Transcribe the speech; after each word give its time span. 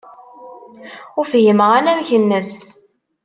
Ur 1.17 1.25
fhimeɣ 1.31 1.69
anamek-nnes. 1.77 2.53